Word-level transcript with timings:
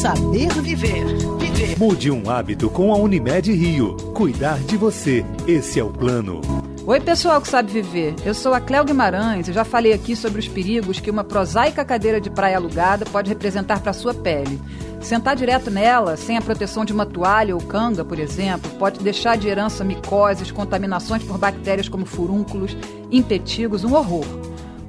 Saber 0.00 0.48
viver. 0.62 1.04
Viver. 1.40 1.76
Mude 1.76 2.08
um 2.08 2.30
hábito 2.30 2.70
com 2.70 2.94
a 2.94 2.96
Unimed 2.96 3.52
Rio. 3.52 3.96
Cuidar 4.14 4.56
de 4.60 4.76
você. 4.76 5.24
Esse 5.44 5.80
é 5.80 5.82
o 5.82 5.90
plano. 5.90 6.40
Oi, 6.86 7.00
pessoal 7.00 7.40
que 7.40 7.48
sabe 7.48 7.72
viver. 7.72 8.14
Eu 8.24 8.32
sou 8.32 8.54
a 8.54 8.60
Cléo 8.60 8.84
Guimarães 8.84 9.48
e 9.48 9.52
já 9.52 9.64
falei 9.64 9.92
aqui 9.92 10.14
sobre 10.14 10.38
os 10.38 10.46
perigos 10.46 11.00
que 11.00 11.10
uma 11.10 11.24
prosaica 11.24 11.84
cadeira 11.84 12.20
de 12.20 12.30
praia 12.30 12.58
alugada 12.58 13.06
pode 13.06 13.28
representar 13.28 13.80
para 13.80 13.90
a 13.90 13.92
sua 13.92 14.14
pele. 14.14 14.60
Sentar 15.00 15.34
direto 15.34 15.68
nela, 15.68 16.16
sem 16.16 16.36
a 16.36 16.42
proteção 16.42 16.84
de 16.84 16.92
uma 16.92 17.04
toalha 17.04 17.56
ou 17.56 17.60
canga, 17.60 18.04
por 18.04 18.20
exemplo, 18.20 18.70
pode 18.78 19.00
deixar 19.00 19.36
de 19.36 19.48
herança 19.48 19.82
micoses, 19.82 20.52
contaminações 20.52 21.24
por 21.24 21.38
bactérias 21.38 21.88
como 21.88 22.06
furúnculos, 22.06 22.76
impetigos, 23.10 23.82
um 23.82 23.94
horror. 23.94 24.24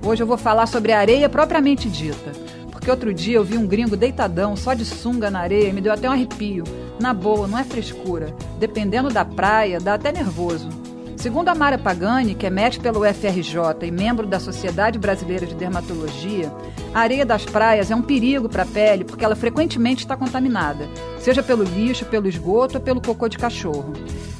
Hoje 0.05 0.21
eu 0.21 0.27
vou 0.27 0.37
falar 0.37 0.67
sobre 0.67 0.91
a 0.91 0.99
areia 0.99 1.27
propriamente 1.27 1.89
dita. 1.89 2.58
Porque 2.89 3.05
outro 3.05 3.13
dia 3.13 3.35
eu 3.35 3.43
vi 3.43 3.55
um 3.55 3.67
gringo 3.67 3.95
deitadão, 3.95 4.55
só 4.55 4.73
de 4.73 4.83
sunga 4.83 5.29
na 5.29 5.41
areia, 5.41 5.67
e 5.69 5.73
me 5.73 5.79
deu 5.79 5.93
até 5.93 6.09
um 6.09 6.11
arrepio. 6.11 6.63
Na 6.99 7.13
boa, 7.13 7.47
não 7.47 7.59
é 7.59 7.63
frescura. 7.63 8.33
Dependendo 8.57 9.11
da 9.11 9.23
praia, 9.23 9.79
dá 9.79 9.93
até 9.93 10.11
nervoso. 10.11 10.67
Segundo 11.19 11.49
a 11.49 11.53
Mara 11.53 11.77
Pagani, 11.77 12.33
que 12.33 12.45
é 12.45 12.49
médica 12.49 12.81
pelo 12.81 13.01
UFRJ 13.01 13.85
e 13.85 13.91
membro 13.91 14.25
da 14.25 14.39
Sociedade 14.39 14.97
Brasileira 14.97 15.45
de 15.45 15.53
Dermatologia, 15.53 16.49
a 16.93 17.01
areia 17.01 17.25
das 17.25 17.43
praias 17.43 17.91
é 17.91 17.95
um 17.95 18.01
perigo 18.01 18.47
para 18.47 18.63
a 18.63 18.65
pele 18.65 19.03
porque 19.03 19.25
ela 19.25 19.35
frequentemente 19.35 20.05
está 20.05 20.15
contaminada, 20.15 20.87
seja 21.19 21.43
pelo 21.43 21.65
lixo, 21.65 22.05
pelo 22.05 22.29
esgoto 22.29 22.77
ou 22.77 22.81
pelo 22.81 23.01
cocô 23.01 23.27
de 23.27 23.37
cachorro. 23.37 23.91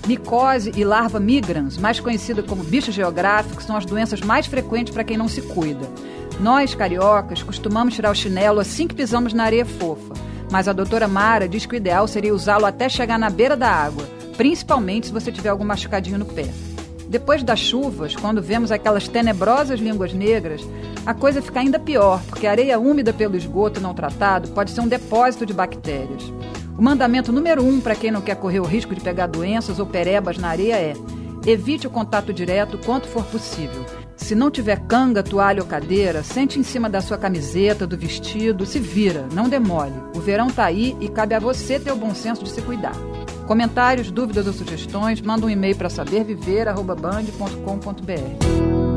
Micose 0.08 0.72
e 0.74 0.86
larva 0.86 1.20
migrans, 1.20 1.78
mais 1.78 2.00
conhecida 2.00 2.42
como 2.42 2.64
bicho 2.64 2.94
geográfico, 2.94 3.62
são 3.62 3.76
as 3.76 3.86
doenças 3.86 4.22
mais 4.22 4.48
frequentes 4.48 4.94
para 4.94 5.04
quem 5.04 5.18
não 5.18 5.28
se 5.28 5.42
cuida. 5.42 5.86
Nós, 6.40 6.76
cariocas, 6.76 7.44
costumamos 7.44 7.94
tirar 7.94 8.10
o 8.10 8.16
chinelo 8.16 8.62
assim 8.62 8.88
que 8.88 8.96
pisamos 8.96 9.34
na 9.34 9.44
areia 9.44 9.66
fofa, 9.66 10.14
mas 10.50 10.70
a 10.70 10.72
doutora 10.72 11.10
Mara 11.10 11.46
diz 11.46 11.66
que 11.66 11.76
o 11.76 11.76
ideal 11.76 12.08
seria 12.08 12.34
usá-lo 12.34 12.66
até 12.66 12.88
chegar 12.88 13.20
na 13.20 13.30
beira 13.30 13.58
da 13.58 13.70
água, 13.70 14.08
principalmente 14.38 15.08
se 15.08 15.14
você 15.14 15.30
tiver 15.30 15.50
algum 15.50 15.66
machucadinho 15.66 16.18
no 16.18 16.26
pé. 16.26 16.48
Depois 17.10 17.42
das 17.42 17.60
chuvas, 17.60 18.16
quando 18.16 18.40
vemos 18.40 18.72
aquelas 18.72 19.08
tenebrosas 19.08 19.80
línguas 19.80 20.14
negras, 20.14 20.62
a 21.04 21.12
coisa 21.12 21.42
fica 21.42 21.60
ainda 21.60 21.80
pior, 21.80 22.22
porque 22.30 22.46
a 22.46 22.52
areia 22.52 22.78
úmida 22.78 23.12
pelo 23.12 23.36
esgoto 23.36 23.82
não 23.82 23.96
tratado 23.96 24.50
pode 24.50 24.70
ser 24.70 24.82
um 24.82 24.88
depósito 24.88 25.44
de 25.44 25.52
bactérias. 25.52 26.32
O 26.78 26.84
mandamento 26.84 27.32
número 27.32 27.66
um 27.66 27.82
para 27.82 27.96
quem 27.96 28.12
não 28.12 28.22
quer 28.22 28.36
correr 28.36 28.60
o 28.60 28.66
risco 28.66 28.94
de 28.94 29.02
pegar 29.02 29.26
doenças 29.26 29.80
ou 29.80 29.88
perebas 29.88 30.38
na 30.38 30.50
areia 30.50 30.76
é: 30.76 30.94
evite 31.48 31.88
o 31.88 31.90
contato 31.90 32.32
direto 32.32 32.78
quanto 32.86 33.08
for 33.08 33.26
possível. 33.26 33.84
Se 34.16 34.36
não 34.36 34.52
tiver 34.52 34.80
canga, 34.82 35.24
toalha 35.24 35.64
ou 35.64 35.68
cadeira, 35.68 36.22
sente 36.22 36.60
em 36.60 36.64
cima 36.64 36.88
da 36.88 37.02
sua 37.02 37.18
camiseta, 37.18 37.88
do 37.88 37.98
vestido, 37.98 38.68
se 38.68 38.78
vira, 38.78 39.28
não 39.34 39.50
demole. 39.50 39.96
O 40.16 40.20
verão 40.20 40.48
tá 40.48 40.66
aí 40.66 40.96
e 41.00 41.10
cabe 41.10 41.34
a 41.34 41.40
você 41.40 41.80
ter 41.80 41.92
o 41.92 41.96
bom 41.96 42.14
senso 42.14 42.44
de 42.44 42.52
se 42.52 42.62
cuidar. 42.62 42.94
Comentários, 43.50 44.12
dúvidas 44.12 44.46
ou 44.46 44.54
sugestões, 44.54 45.20
manda 45.22 45.44
um 45.44 45.50
e-mail 45.50 45.76
para 45.76 45.90
saberviver.band.com.br. 45.90 48.89